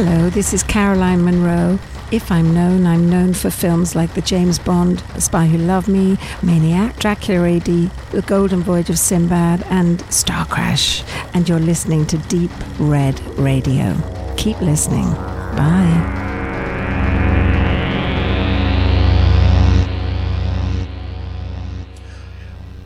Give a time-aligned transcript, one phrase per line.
[0.00, 1.76] Hello, this is Caroline Munro.
[2.12, 5.88] If I'm known, I'm known for films like The James Bond, The Spy Who Loved
[5.88, 11.02] Me, Maniac, Dracula AD, The Golden Voyage of Sinbad, and Star Crash.
[11.34, 13.96] And you're listening to Deep Red Radio.
[14.36, 15.10] Keep listening.
[15.56, 16.14] Bye.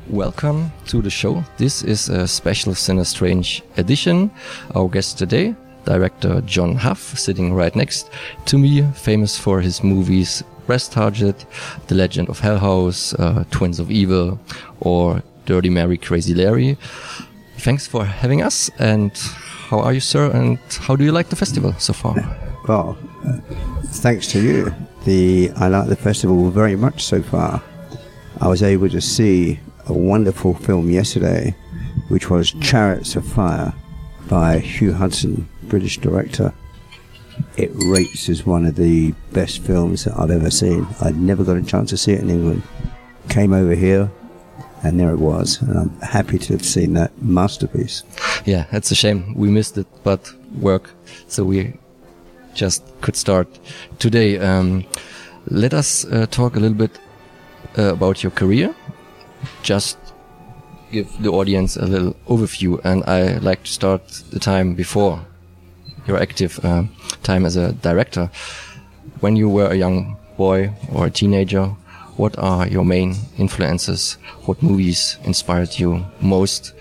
[0.09, 1.45] Welcome to the show.
[1.59, 4.31] This is a special Cinestrange edition.
[4.75, 8.11] Our guest today, director John Hough, sitting right next
[8.47, 11.45] to me, famous for his movies Brass Target,
[11.89, 14.39] The Legend of Hell House, uh, Twins of Evil,
[14.81, 16.77] or Dirty Mary Crazy Larry.
[17.59, 18.71] Thanks for having us.
[18.79, 19.11] And
[19.69, 20.31] how are you, sir?
[20.31, 22.15] And how do you like the festival so far?
[22.69, 22.97] Well,
[23.27, 23.39] uh,
[23.87, 24.75] thanks to you.
[25.05, 27.63] The I like the festival very much so far.
[28.41, 31.55] I was able to see a wonderful film yesterday,
[32.09, 33.75] which was Chariots of Fire
[34.29, 36.53] by Hugh Hudson, British director.
[37.57, 40.87] It rates as one of the best films that I've ever seen.
[41.01, 42.63] I'd never got a chance to see it in England.
[43.31, 44.11] Came over here,
[44.85, 45.63] and there it was.
[45.63, 48.03] And I'm happy to have seen that masterpiece.
[48.45, 50.91] Yeah, it's a shame we missed it, but work,
[51.27, 51.73] so we
[52.53, 53.49] just could start
[53.99, 54.39] today.
[54.39, 54.85] Um,
[55.47, 57.01] let us uh, talk a little bit
[57.79, 58.75] uh, about your career.
[59.63, 59.97] Just
[60.91, 65.25] give the audience a little overview, and I like to start the time before
[66.07, 66.85] your active uh,
[67.23, 68.31] time as a director.
[69.21, 71.67] When you were a young boy or a teenager,
[72.17, 74.19] what are your main influences?
[74.45, 76.73] What movies inspired you most?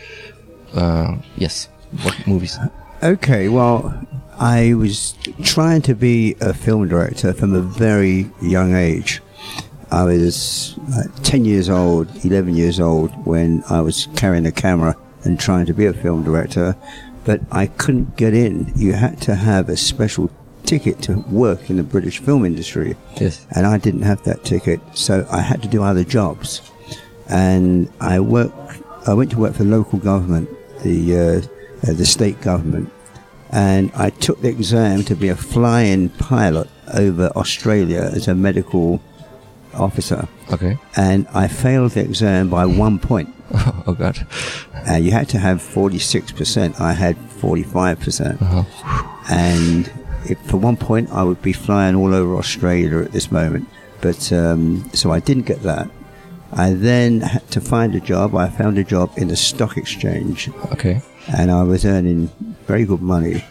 [0.73, 1.67] Uh, yes,
[2.03, 2.57] what movies?
[3.03, 3.93] Okay, well,
[4.39, 9.21] I was trying to be a film director from a very young age.
[9.91, 14.95] I was uh, 10 years old, 11 years old when I was carrying a camera
[15.23, 16.75] and trying to be a film director,
[17.25, 18.71] but I couldn't get in.
[18.75, 20.29] You had to have a special
[20.63, 22.95] ticket to work in the British film industry.
[23.19, 23.45] Yes.
[23.51, 26.61] And I didn't have that ticket, so I had to do other jobs.
[27.27, 28.55] And I worked,
[29.07, 30.49] I went to work for local government,
[30.83, 32.91] the, uh, uh, the state government,
[33.51, 39.01] and I took the exam to be a flying pilot over Australia as a medical
[39.73, 40.27] officer.
[40.51, 40.77] Okay.
[40.95, 43.33] And I failed the exam by one point.
[43.87, 44.25] oh God.
[44.89, 46.79] Uh, you had to have 46%.
[46.79, 48.41] I had 45%.
[48.41, 48.63] Uh-huh.
[49.29, 49.91] And
[50.25, 53.67] if, for one point, I would be flying all over Australia at this moment.
[54.01, 55.89] But um, so I didn't get that.
[56.53, 58.35] I then had to find a job.
[58.35, 60.49] I found a job in the stock exchange.
[60.71, 61.01] Okay.
[61.37, 62.27] And I was earning
[62.67, 63.43] very good money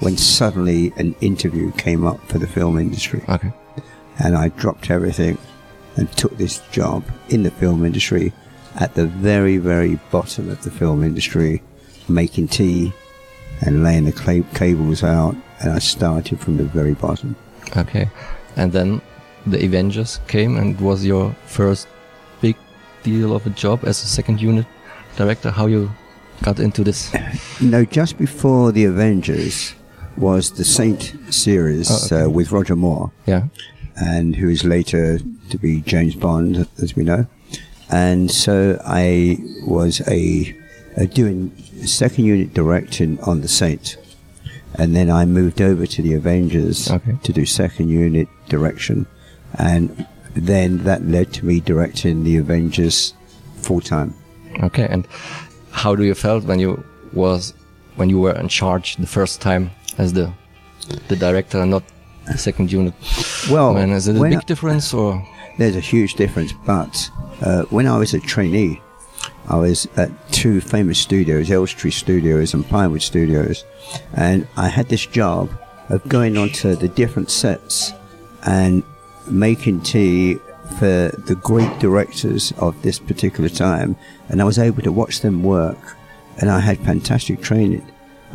[0.00, 3.22] when suddenly an interview came up for the film industry.
[3.28, 3.52] Okay.
[4.18, 5.36] And I dropped everything
[5.96, 8.32] and took this job in the film industry
[8.78, 11.62] at the very, very bottom of the film industry,
[12.08, 12.92] making tea
[13.60, 15.34] and laying the cla- cables out.
[15.60, 17.34] And I started from the very bottom.
[17.76, 18.08] Okay.
[18.56, 19.00] And then
[19.46, 21.88] the Avengers came and was your first
[22.40, 22.56] big
[23.02, 24.66] deal of a job as a second unit
[25.16, 25.50] director.
[25.50, 25.90] How you
[26.42, 27.12] got into this?
[27.60, 29.74] No, just before the Avengers
[30.16, 32.24] was the Saint series Oh, okay.
[32.24, 33.10] uh, with Roger Moore.
[33.26, 33.42] Yeah.
[33.96, 35.18] and who is later
[35.50, 37.26] to be James Bond, as we know.
[37.90, 40.54] And so I was a,
[40.96, 41.50] a doing
[41.86, 43.96] second unit directing on the Saint,
[44.74, 47.16] and then I moved over to the Avengers Okay.
[47.22, 49.06] to do second unit direction,
[49.54, 53.14] and then that led to me directing the Avengers
[53.56, 54.14] full time.
[54.62, 54.86] Okay.
[54.90, 55.06] And
[55.70, 57.54] how do you felt when you was
[57.96, 60.30] when you were in charge the first time as the
[61.08, 61.82] the director, and not
[62.26, 62.92] the second unit?
[63.50, 65.26] Well, Man, is it a big I- difference or?
[65.58, 67.10] There's a huge difference, but
[67.42, 68.80] uh, when I was a trainee,
[69.48, 73.64] I was at two famous studios, Elstree Studios and Pinewood Studios,
[74.14, 75.50] and I had this job
[75.88, 77.92] of going onto the different sets
[78.46, 78.84] and
[79.26, 80.34] making tea
[80.78, 83.96] for the great directors of this particular time,
[84.28, 85.96] and I was able to watch them work,
[86.40, 87.90] and I had fantastic training.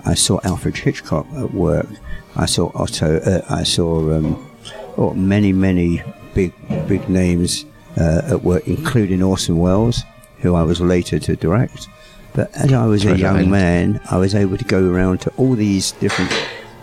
[0.06, 1.88] I saw Alfred Hitchcock at work.
[2.36, 3.18] I saw Otto.
[3.20, 4.50] Uh, I saw um,
[4.98, 6.02] oh, many, many
[6.34, 6.52] big,
[6.84, 7.66] big names
[7.98, 10.04] uh, at work, including Orson Welles,
[10.40, 11.88] who I was later to direct.
[12.34, 15.54] But as I was a young man, I was able to go around to all
[15.54, 16.32] these different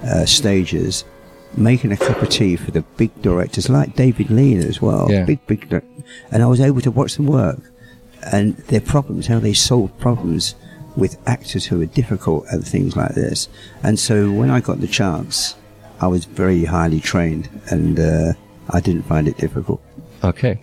[0.05, 1.05] uh, stages,
[1.57, 5.11] making a cup of tea for the big directors like David Lean as well.
[5.11, 5.25] Yeah.
[5.25, 5.83] Big, big,
[6.31, 7.59] and I was able to watch them work
[8.33, 10.55] and their problems, how they solve problems
[10.97, 13.49] with actors who are difficult and things like this.
[13.83, 15.57] And so when I got the chance,
[16.01, 18.33] I was very highly trained and uh,
[18.73, 19.81] I didn't find it difficult.
[20.25, 20.59] Okay.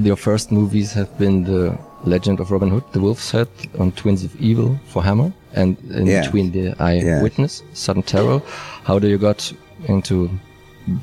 [0.00, 3.48] Your first movies have been the Legend of Robin Hood, The Wolf's Head,
[3.78, 6.22] on Twins of Evil for Hammer, and in Yeah.
[6.22, 7.22] between the Eye Yeah.
[7.22, 8.40] Witness, Sudden Terror.
[8.84, 9.52] How do you got
[9.86, 10.30] into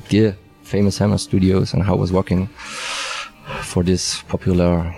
[0.08, 2.48] the famous Hammer Studios, and how was working
[3.62, 4.94] for this popular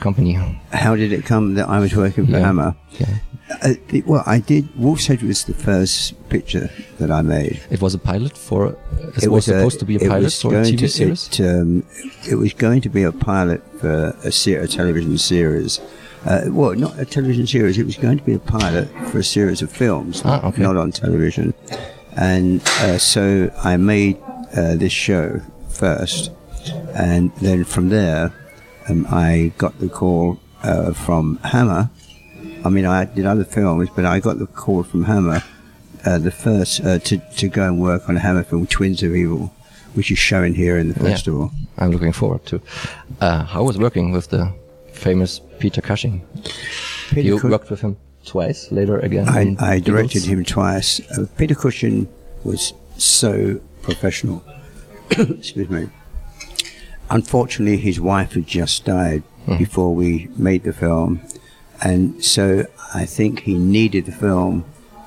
[0.00, 0.34] company?
[0.72, 2.40] How did it come that I was working for Yeah.
[2.46, 2.74] Hammer?
[2.98, 3.06] Yeah.
[3.62, 4.68] Uh, the- well, I did.
[4.76, 6.68] Wolf's Head was the first picture
[6.98, 7.60] that I made.
[7.70, 8.76] It was a pilot for.
[9.22, 11.28] It, was, supposed to be a pilot for a TV to- series.
[11.28, 11.82] It, um,
[12.28, 15.80] it was going to be a pilot for a, ser- a television series.
[16.26, 17.78] Uh, well, not a television series.
[17.78, 20.62] It was going to be a pilot for a series of films, Ah, okay.
[20.62, 21.54] not on television.
[22.16, 24.18] And uh, so I made
[24.56, 26.32] uh, this show first,
[26.94, 28.32] and then from there,
[28.88, 31.90] um, I got the call uh, from Hammer.
[32.64, 35.42] I mean, I did other films, but I got the call from Hammer,
[36.04, 39.14] uh, the first uh, to to go and work on a Hammer film, Twins of
[39.14, 39.52] Evil,
[39.94, 41.10] which is showing here in the Yeah.
[41.10, 41.50] festival.
[41.78, 42.60] I'm looking forward to.
[43.20, 44.52] Uh, how was working with the
[44.92, 46.22] famous Peter Cushing?
[47.10, 49.28] Peter you Cu- worked with him twice, later again.
[49.28, 51.00] I, I directed him twice.
[51.12, 52.08] Uh, Peter Cushing
[52.44, 54.42] was so professional.
[55.10, 55.88] Excuse me.
[57.10, 59.22] Unfortunately, his wife had just died
[59.56, 61.20] before we made the film,
[61.82, 64.64] and so I think he needed the film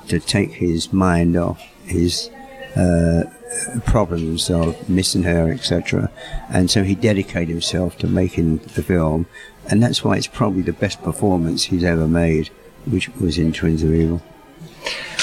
[0.07, 2.29] to take his mind off his
[2.75, 3.23] uh,
[3.85, 6.09] problems of missing her, etc.
[6.49, 9.27] And so he dedicated himself to making the film,
[9.69, 12.49] and that's why it's probably the best performance he's ever made,
[12.85, 14.21] which was in Twins of Evil.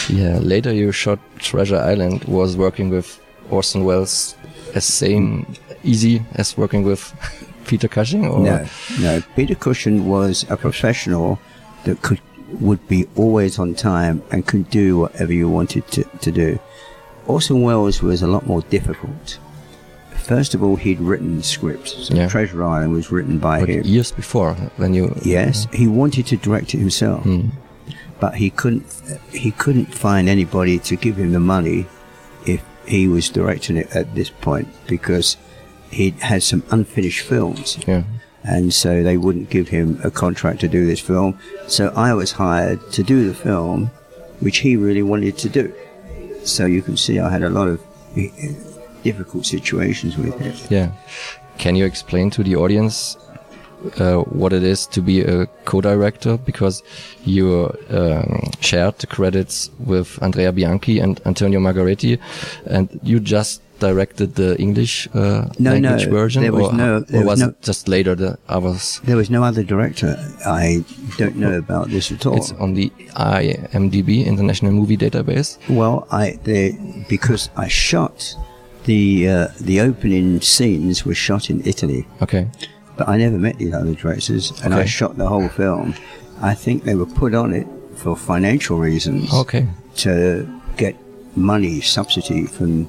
[0.09, 2.25] Yeah, later you shot Treasure Island.
[2.25, 3.21] Was working with
[3.51, 4.37] Orson Welles
[4.75, 5.47] as same
[5.85, 7.13] easy as working with
[7.67, 8.27] Peter Cushing?
[8.27, 8.67] Or No,
[9.01, 9.23] no.
[9.37, 11.39] Peter Cushing was a professional
[11.85, 12.21] that could
[12.61, 16.59] would be always on time and could do whatever you wanted to, to do.
[17.27, 19.39] Orson Welles was a lot more difficult.
[20.17, 22.09] First of all, he'd written scripts.
[22.09, 22.27] So Yeah.
[22.29, 23.85] Treasure Island was written by But him.
[23.85, 27.49] years before, when you Yes, he wanted to direct it himself, hmm.
[28.19, 28.87] but he couldn't.
[29.31, 31.87] He couldn't find anybody to give him the money
[32.47, 35.37] if he was directing it at this point because
[35.91, 38.03] he had some unfinished films yeah.
[38.45, 41.39] and so they wouldn't give him a contract to do this film.
[41.67, 43.91] So I was hired to do the film,
[44.41, 45.73] which he really wanted to do.
[46.45, 47.81] So you can see I had a lot of
[48.17, 48.29] eh,
[49.03, 50.55] difficult situations with him.
[50.71, 50.93] Yeah.
[51.59, 53.17] Can you explain to the audience
[53.99, 56.37] uh, what it is to be a co-director?
[56.39, 56.83] Because
[57.25, 62.19] you um, shared the credits with Andrea Bianchi and Antonio Margheriti,
[62.67, 66.97] and you just directed the English uh, No, language no, version, there was or, no-
[67.13, 69.01] or was was no- it just later the others?
[69.05, 70.17] There was no other director.
[70.45, 70.85] I
[71.17, 72.37] don't know about this at all.
[72.37, 75.59] It's on the IMDb International Movie Database.
[75.69, 76.77] Well, I the
[77.09, 78.35] because I shot
[78.85, 82.07] the uh, the opening scenes were shot in Italy.
[82.23, 82.49] Okay.
[82.99, 85.95] But I never met these other directors, and I shot the whole film.
[86.43, 89.67] I think they were put on it for financial reasons Okay.
[90.05, 90.47] to
[90.77, 90.95] get
[91.37, 92.87] money subsidy from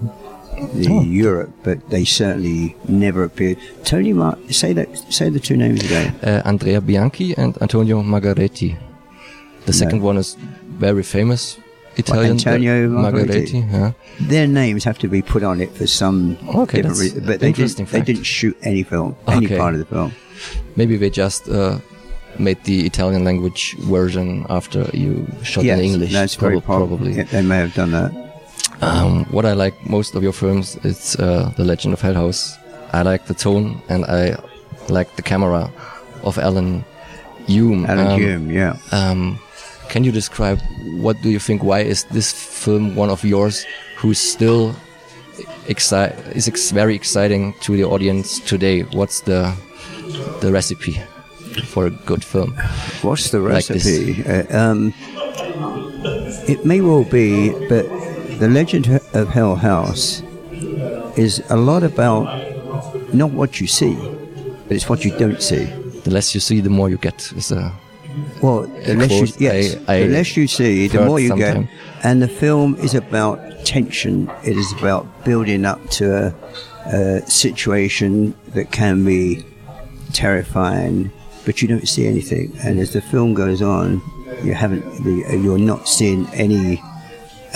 [0.73, 1.01] the Oh.
[1.01, 3.57] Europe, but they certainly never appeared.
[3.85, 6.13] Tony, Mar- say that, say the two names again.
[6.23, 8.75] uh, Andrea Bianchi and Antonio Margheriti.
[9.65, 10.35] The second one is
[10.79, 11.57] very famous
[11.99, 12.31] Italian.
[12.31, 13.59] Antonio Margheriti?
[13.71, 13.91] yeah.
[14.33, 17.51] Their names have to be put on it for some Okay, different reason, but they
[17.51, 17.89] didn't.
[17.91, 19.57] They didn't shoot any film, any Okay.
[19.57, 20.11] part of the film.
[20.75, 21.77] Maybe they just uh,
[22.37, 26.11] made the Italian language version after you shot yes, in English.
[26.11, 27.13] that's very prob- prob- probably.
[27.17, 28.11] yeah, they may have done that.
[28.81, 32.57] Um, what I like most of your films is uh, The Legend of Hell House.
[32.93, 34.35] I like the tone and I
[34.87, 35.69] like the camera
[36.23, 36.83] of Alan
[37.47, 37.85] Hume.
[37.85, 38.77] Alan Um, Hume, yeah.
[38.91, 39.39] Um,
[39.89, 40.59] can you describe
[41.01, 41.63] what do you think?
[41.63, 43.65] Why is this film one of yours,
[43.97, 44.73] who's still
[45.67, 48.81] exci- is ex- very exciting to the audience today?
[48.83, 49.53] What's the
[50.41, 51.01] the recipe
[51.65, 52.51] for a good film?
[53.01, 54.23] What's the Like recipe?
[54.25, 54.93] uh, um,
[56.47, 57.85] it may well be, but
[58.39, 60.21] the Legend of Hell House
[61.17, 62.23] is a lot about
[63.13, 63.95] not what you see,
[64.67, 65.65] but it's what you don't see.
[66.03, 67.31] The less you see, the more you get.
[67.35, 67.71] Is a
[68.41, 71.63] Well, the less you, yes, I- I the less you see, the more you sometime.
[71.65, 71.71] get.
[72.03, 74.29] And the film is about tension.
[74.43, 76.33] It is about building up to a,
[76.95, 79.43] a situation that can be
[80.13, 81.11] terrifying,
[81.45, 82.55] but you don't see anything.
[82.63, 84.01] And as the film goes on,
[84.43, 84.83] you haven't,
[85.43, 86.81] you're not seeing any.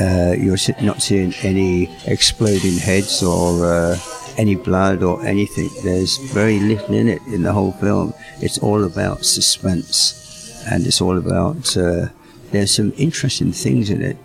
[0.02, 3.96] Uh, you're not seeing any exploding heads or uh,
[4.40, 5.70] any blood or anything.
[5.84, 8.12] There's very little in it in the whole film.
[8.42, 10.23] It's all about suspense,
[10.70, 11.75] and it's all about.
[11.77, 12.08] Uh,
[12.51, 14.17] there's some interesting things in it.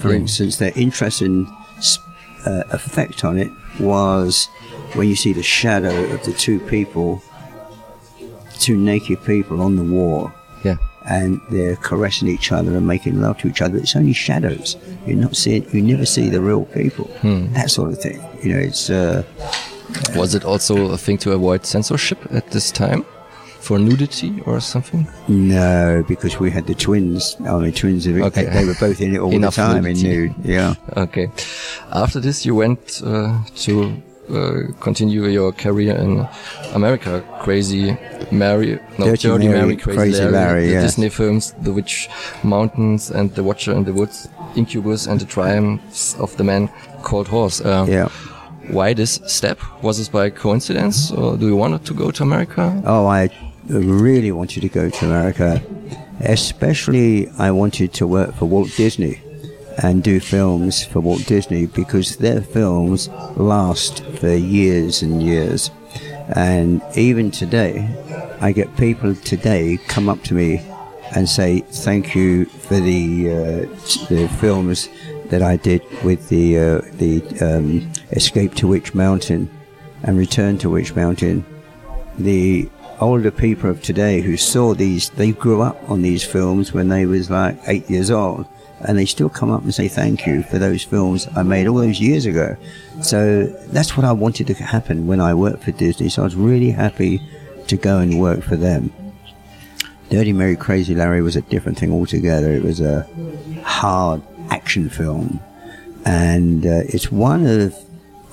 [0.00, 0.20] For Mm.
[0.20, 1.46] instance, the interesting
[2.46, 4.48] uh, effect on it was
[4.94, 7.22] when you see the shadow of the two people
[8.58, 10.30] two naked people on the wall
[10.62, 10.76] Yeah.
[11.06, 13.76] and they're caressing each other and making love to each other.
[13.78, 14.76] It's only shadows.
[15.06, 15.66] You're not seeing.
[15.72, 17.10] You never see the real people.
[17.54, 18.22] That sort of thing.
[18.42, 18.88] You know, it's.
[18.90, 19.22] Uh,
[20.16, 23.04] Was it also a thing to avoid censorship at this time?
[23.64, 25.08] For nudity or something?
[25.28, 27.36] no, because we had the twins.
[27.40, 28.06] I mean, twins.
[28.06, 28.44] Of, Okay.
[28.44, 30.34] They were both in it all Enough the time in nude.
[30.44, 30.74] Yeah.
[30.96, 31.28] Okay.
[31.90, 36.26] After this, you went uh, to uh, continue your career in
[36.74, 37.22] America.
[37.40, 37.96] Crazy
[38.30, 40.80] Mary, no, Dirty Dirty, Mary, Mary, Crazy, Crazy Larry, Larry, the.
[40.82, 42.08] Disney films, The Witch
[42.42, 46.68] Mountains and The Watcher in the Woods, Incubus and the Triumphs of the Man
[47.02, 47.60] Called Horse.
[47.60, 48.08] Uh, Yeah.
[48.70, 49.58] Why this step?
[49.82, 52.82] Was this by coincidence, or do you want to go to America?
[52.86, 53.28] Oh, I
[53.68, 55.62] really wanted to go to America.
[56.20, 59.20] Especially, I wanted to work for Walt Disney
[59.82, 65.70] and do films for Walt Disney because their films last for years and years.
[66.36, 67.88] And even today,
[68.40, 70.64] I get people today come up to me
[71.14, 74.88] and say thank you for the uh, the films
[75.26, 79.50] that I did with the uh, the um, Escape to Witch Mountain
[80.02, 81.44] and Return to Witch Mountain
[82.18, 82.68] the
[83.00, 87.06] older people of today who saw these, they grew up on these films when they
[87.06, 88.46] was like eight years old,
[88.80, 91.76] and they still come up and say thank you for those films I made all
[91.76, 92.56] those years ago.
[93.02, 96.08] So that's what I wanted to happen when I worked for Disney.
[96.08, 97.22] So I was really happy
[97.66, 98.92] to go and work for them.
[100.10, 102.52] Dirty Mary Crazy Larry was a different thing altogether.
[102.52, 103.08] It was a
[103.62, 105.40] hard action film,
[106.04, 107.74] and uh, it's one of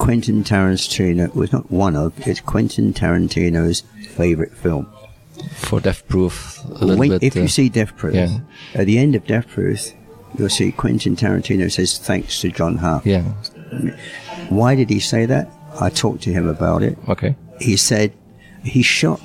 [0.02, 1.34] Quentin Tarantino.
[1.36, 2.14] Was not one of.
[2.28, 4.88] It's Quentin Tarantino's favorite film.
[5.56, 7.24] For Death Proof, a little When- bit.
[7.24, 8.40] if uh, you see Death Proof, yeah.
[8.76, 9.92] at the end of Death Proof,
[10.38, 13.06] you'll see Quentin Tarantino says thanks to John Hart.
[13.06, 13.24] yeah,
[14.50, 15.50] Why did he say that?
[15.80, 16.98] I talked to him about it.
[17.10, 17.36] okay.
[17.60, 18.14] he said
[18.64, 19.20] he shot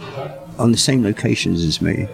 [0.59, 2.05] on the same locations as me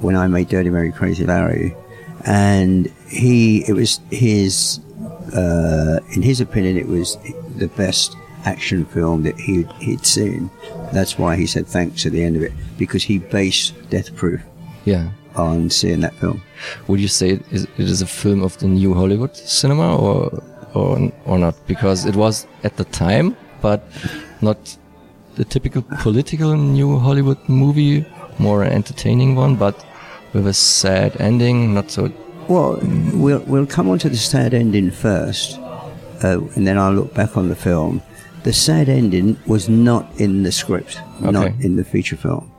[0.00, 1.76] when I made Dirty Mary Crazy Larry,
[2.24, 4.80] and he it was his
[5.36, 7.16] uh, in his opinion it was
[7.58, 10.50] the best action film that he he'd seen.
[10.92, 14.40] That's why he said thanks at the end of it because he based Death Proof
[14.84, 15.08] Yeah.
[15.36, 16.40] on seeing that film.
[16.86, 20.42] Would you say it is, it is a film of the new Hollywood cinema or
[20.74, 21.54] or or not?
[21.66, 23.80] Because it was at the time, but
[24.40, 24.56] not
[25.36, 28.04] the typical political new Hollywood movie,
[28.38, 29.84] more an entertaining one, but
[30.32, 32.10] with a sad ending, not so.
[32.48, 32.78] Well,
[33.14, 35.58] we'll we'll come on to the sad ending first,
[36.22, 38.02] uh, and then I'll look back on the film.
[38.44, 42.50] The sad ending was not in the script, not in the feature film,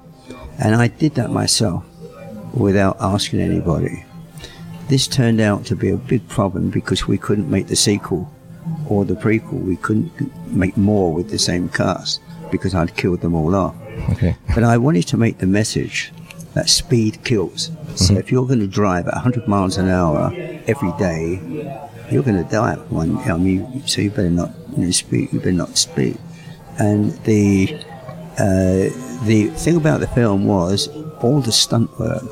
[0.59, 1.85] and I did that myself
[2.53, 4.05] without asking anybody.
[4.87, 8.31] This turned out to be a big problem because we couldn't make the sequel
[8.87, 9.61] or the prequel.
[9.61, 10.11] We couldn't
[10.47, 13.75] make more with the same cast because I'd killed them all off.
[14.11, 14.35] Okay.
[14.55, 16.11] But I wanted to make the message
[16.53, 17.71] that speed kills.
[17.95, 20.33] So if you're going to drive at 100 miles an hour
[20.67, 21.39] every day,
[22.11, 22.73] you're going to die.
[22.73, 25.31] at One, I mean, so you better not you know, speed.
[25.31, 26.17] You better not speed.
[26.77, 27.75] And the
[28.37, 28.89] uh,
[29.25, 30.87] the thing about the film was
[31.21, 32.23] all the stunt work.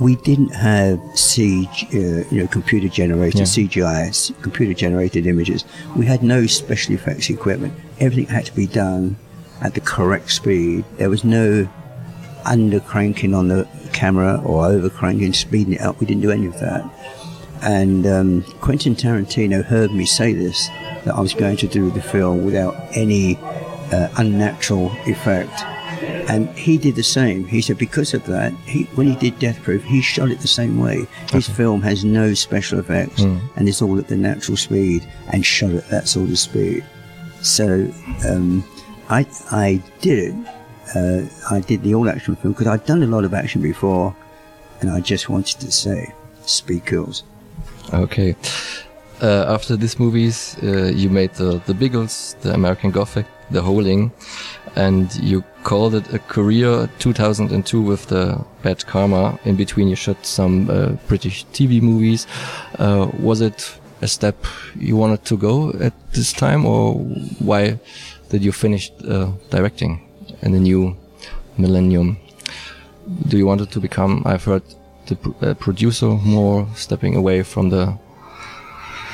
[0.00, 3.46] We didn't have CG, uh, you know, computer generated Yeah.
[3.46, 5.64] CGI, computer generated images.
[5.94, 7.74] We had no special effects equipment.
[8.00, 9.16] Everything had to be done
[9.60, 10.84] at the correct speed.
[10.96, 11.68] There was no
[12.44, 16.00] under cranking on the camera or over cranking, speeding it up.
[16.00, 16.82] We didn't do any of that.
[17.64, 20.68] And um, Quentin Tarantino heard me say this
[21.04, 23.36] that I was going to do the film without any
[23.92, 25.52] uh, unnatural effect.
[26.28, 27.46] And he did the same.
[27.46, 30.48] He said because of that, he, when he did Death Proof, he shot it the
[30.48, 31.06] same way.
[31.32, 33.20] His film has no special effects
[33.56, 36.84] and it's all at the natural speed and shot at that sort of speed.
[37.42, 37.90] So
[38.28, 38.64] um,
[39.10, 40.48] I, I did it.
[40.96, 44.14] Uh, I did the all action film because I'd done a lot of action before
[44.80, 46.12] and I just wanted to say,
[46.46, 47.22] speed kills.
[47.92, 48.34] Okay.
[49.22, 54.10] Uh, after these movies, uh, you made the the Biggles, the American Gothic, the Howling,
[54.76, 59.38] and you called it a career 2002 with the Bad Karma.
[59.44, 62.26] In between, you shot some uh, British TV movies.
[62.78, 64.36] Uh, was it a step
[64.78, 66.94] you wanted to go at this time, or
[67.38, 67.78] why
[68.30, 70.00] did you finish uh, directing
[70.42, 70.96] in the new
[71.56, 72.18] millennium?
[73.28, 74.22] Do you wanted to become?
[74.26, 74.64] I've heard
[75.06, 77.98] the uh, producer more, stepping away from the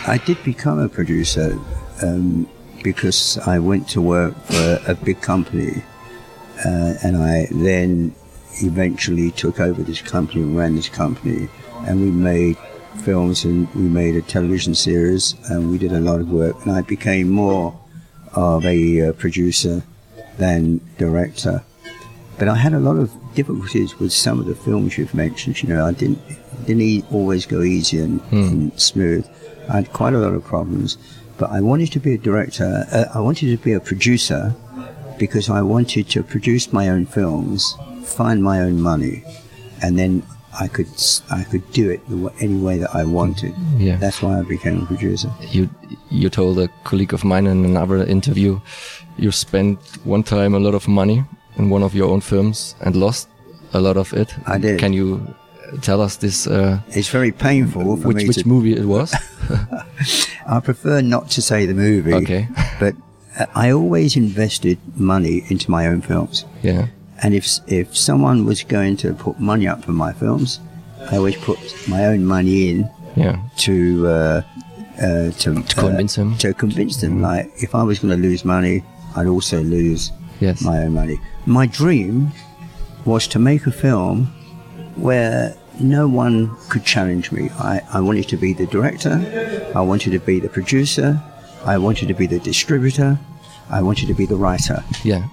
[0.06, 1.58] I did become a producer
[2.02, 2.48] um,
[2.82, 5.82] because I went to work for a big company,
[6.64, 8.14] uh, and I then
[8.62, 11.48] eventually took over this company and ran this company,
[11.86, 12.56] and we made
[13.04, 16.72] films and we made a television series and we did a lot of work, and
[16.72, 17.78] I became more
[18.34, 19.82] of a uh, producer
[20.38, 21.62] than director.
[22.38, 25.62] but I had a lot of difficulties with some of the films you've mentioned.
[25.62, 26.20] You know, I didn't
[26.66, 29.26] didn't e- always go easy and, and smooth.
[29.68, 30.98] I had quite a lot of problems,
[31.38, 32.84] but I wanted to be a director.
[32.92, 34.54] Uh, I wanted to be a producer
[35.18, 39.22] because I wanted to produce my own films, find my own money,
[39.82, 40.22] and then
[40.58, 40.88] I could
[41.30, 42.00] I could do it
[42.40, 43.54] any way that I wanted.
[43.78, 43.96] Yeah.
[43.96, 45.30] That's why I became a producer.
[45.50, 45.68] You
[46.10, 48.60] you told a colleague of mine in another interview
[49.20, 51.24] you spent one time a lot of money
[51.60, 53.28] in one of your own films and lost
[53.72, 54.34] a lot of it.
[54.46, 54.78] I did.
[54.80, 55.20] Can you
[55.82, 56.46] tell us this?
[56.46, 58.48] Uh, It's very painful for which me which to.
[58.48, 59.14] movie it was?
[60.46, 62.14] I prefer not to say the movie.
[62.14, 62.48] Okay.
[62.80, 62.94] But
[63.38, 66.44] uh, I always invested money into my own films.
[66.62, 66.86] yeah.
[67.22, 70.58] And if if someone was going to put money up for my films,
[71.12, 73.36] I always put my own money in Yeah.
[73.66, 73.72] to
[74.08, 74.42] uh,
[75.02, 76.38] uh, to, To convince uh, him.
[76.38, 78.82] To convince them, like if I was going to lose money,
[79.16, 80.62] I'd also lose Yes.
[80.62, 81.20] my own money.
[81.46, 82.32] My dream
[83.04, 84.26] was to make a film
[84.96, 87.50] where no one could challenge me.
[87.58, 91.22] I, I wanted to be the director, I wanted to be the producer,
[91.64, 93.18] I wanted to be the distributor,
[93.70, 94.84] I wanted to be the writer.
[95.04, 95.28] Yeah.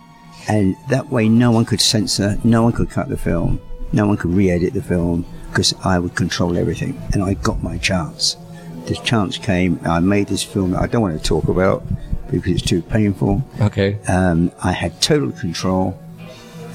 [0.48, 3.60] And that way, no one could censor, no one could cut the film,
[3.92, 7.02] no one could re edit the film because I would control everything.
[7.14, 8.38] And I got my chance.
[8.86, 11.84] This chance came, I made this film that I don't want to talk about
[12.32, 13.42] because it's too painful.
[13.62, 13.98] Okay.
[14.08, 15.98] Um, I had total control,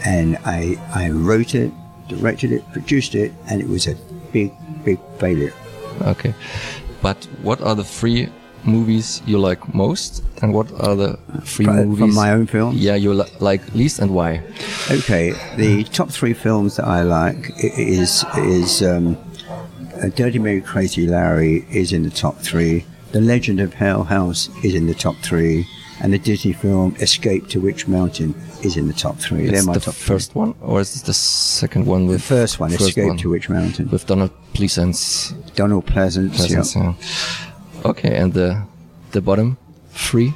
[0.04, 1.70] and I I wrote it,
[2.08, 3.94] directed it, produced it, and it was a
[4.32, 4.52] big
[4.84, 5.52] big failure.
[6.02, 6.34] Okay.
[7.02, 8.28] But what are the three
[8.64, 12.74] movies you like most, and what are the three Fro- movies from my own film?
[12.76, 14.40] Yeah, you li like least, and why?
[14.90, 19.16] Okay, the top three films that I like is is um,
[20.02, 22.84] uh, Dirty Mary, Crazy Larry is in the top three.
[23.12, 25.66] The Legend of Hell House is in the top three,
[26.00, 29.44] and the Disney film Escape to Witch Mountain is in the top three.
[29.44, 30.14] It's They're my the top three.
[30.14, 33.18] first one, or is it the second one with The first one, first Escape one
[33.18, 35.32] to Witch Mountain, with Donald Pleasence?
[35.54, 36.38] Donald Pleasence.
[36.50, 36.60] yeah.
[36.60, 37.90] Pleasence yeah.
[37.90, 38.62] Okay, and the
[39.10, 39.58] the bottom
[39.90, 40.32] three.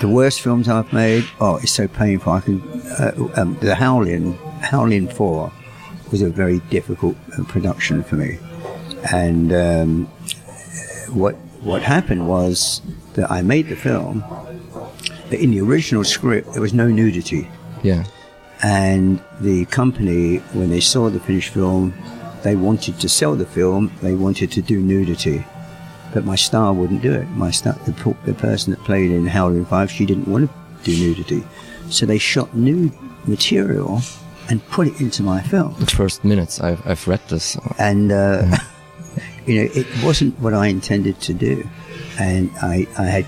[0.00, 1.24] The worst films I've made.
[1.40, 2.32] Oh, it's so painful.
[2.32, 2.60] I can.
[2.98, 5.52] Uh, um, the Howling, Howling Four,
[6.10, 8.38] was a very difficult uh, production for me,
[9.12, 10.06] and um,
[11.12, 12.80] what what happened was
[13.14, 14.24] that I made the film,
[15.30, 17.48] but in the original script there was no nudity,
[17.82, 18.04] Yeah.
[18.62, 21.92] and the company when they saw the finished film,
[22.42, 23.90] they wanted to sell the film.
[24.02, 25.44] They wanted to do nudity
[26.14, 27.28] but my star wouldn't do it.
[27.30, 30.54] My star, the, the person that played in Howling Five, she didn't want to
[30.90, 31.44] do nudity,
[31.90, 32.92] so they shot nude
[33.26, 34.00] material
[34.48, 35.74] and put it into my film.
[35.78, 37.58] The first minutes, I've I've read this.
[37.78, 38.46] And uh,
[39.46, 41.66] you know, it wasn't what I intended to do,
[42.18, 43.26] and I, I had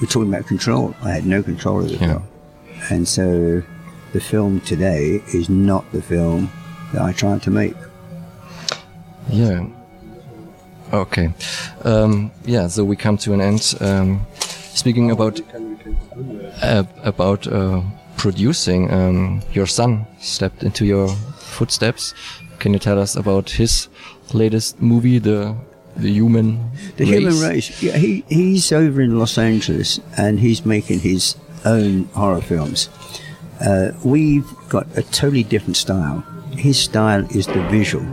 [0.00, 0.94] we're talking about control.
[1.02, 1.98] I had no control of the Yeah.
[2.18, 2.22] film,
[2.90, 3.62] and so
[4.12, 6.50] the film today is not the film
[6.92, 7.74] that I tried to make.
[9.30, 9.66] Yeah.
[10.92, 11.32] Okay.
[11.84, 12.66] Um, yeah.
[12.68, 13.74] So we come to an end.
[13.80, 14.26] Um,
[14.74, 15.40] speaking about
[16.62, 17.82] uh, about uh,
[18.16, 21.08] producing, um, your son stepped into your
[21.38, 22.14] footsteps.
[22.58, 23.88] Can you tell us about his
[24.32, 25.54] latest movie, the
[25.96, 27.14] the human The race?
[27.14, 27.82] human race.
[27.82, 32.88] Yeah, he, he's over in Los Angeles and he's making his own horror films.
[33.60, 36.22] Uh, we've got a totally different style.
[36.52, 38.04] His style is the visual,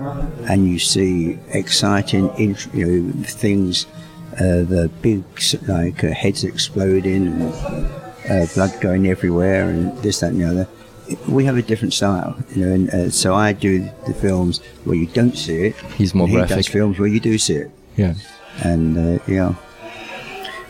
[0.50, 3.86] and you see exciting, you know, things.
[4.34, 5.24] Uh, the big,
[5.68, 7.54] like uh, heads exploding and
[8.30, 10.68] uh, blood going everywhere, and this, that, and the other.
[11.28, 14.96] We have a different style, you know, and uh, so I do the films where
[14.96, 15.76] you don't see it.
[15.98, 16.58] He's more and he graphic.
[16.58, 18.14] does films where you do see it Yeah.
[18.64, 19.54] and uh, yeah.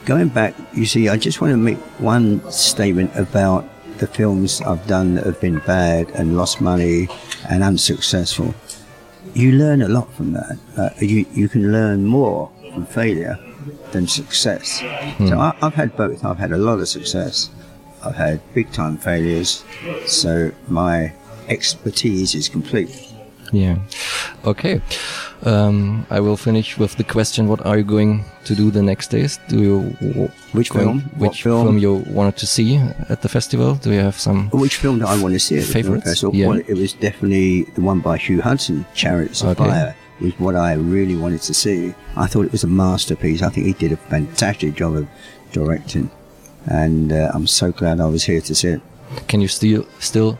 [0.05, 3.65] Going back, you see, I just want to make one statement about
[3.97, 7.07] the films I've done that have been bad and lost money
[7.49, 8.53] and unsuccessful.
[9.33, 10.57] You learn a lot from that.
[10.77, 13.39] Uh, you you can learn more from failure
[13.93, 14.79] than success.
[15.29, 16.23] So I, I've had both.
[16.23, 17.49] I've had a lot of success.
[18.05, 19.63] I've had big time failures.
[20.05, 21.13] So my
[21.47, 23.11] expertise is complete.
[23.51, 23.77] Yeah.
[24.45, 24.81] Okay.
[25.43, 29.09] Um, I will finish with the question: What are you going to do the next
[29.11, 29.39] days?
[29.47, 29.79] Do you
[30.53, 31.01] Which film?
[31.17, 31.77] Which film?
[31.77, 32.77] you wanted to see
[33.09, 33.75] at the festival?
[33.75, 34.49] Do you have some?
[34.49, 36.35] Which film do I want to see at the festival?
[36.35, 36.47] Yeah.
[36.47, 39.69] Well, it was definitely the one by Hugh Hudson, Chariots of Okay.
[39.69, 41.93] Fire, was what I really wanted to see.
[42.15, 43.41] I thought it was a masterpiece.
[43.41, 45.07] I think he did a fantastic job of
[45.51, 46.09] directing,
[46.67, 48.81] and uh, I'm so glad I was here to see it.
[49.27, 50.37] Can you still still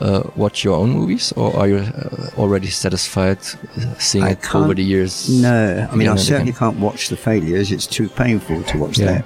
[0.00, 4.54] uh, watch your own movies, or are you uh, already satisfied uh, seeing I it
[4.54, 5.28] over the years?
[5.28, 7.70] No, I mean, I certainly can't watch the failures.
[7.72, 9.06] It's too painful to watch Yeah.
[9.12, 9.24] that.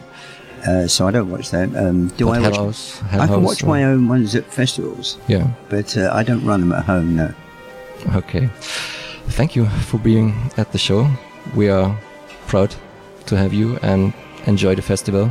[0.68, 1.68] Uh, so I don't watch that.
[1.76, 2.56] Um, do But I watch?
[2.56, 5.46] House, I can watch or- my own ones at festivals, Yeah.
[5.68, 7.14] but uh, I don't run them at home.
[7.16, 7.30] No.
[8.16, 8.48] Okay.
[9.28, 11.08] Thank you for being at the show.
[11.54, 11.96] We are
[12.48, 12.74] proud
[13.26, 14.12] to have you and
[14.46, 15.30] enjoy the festival.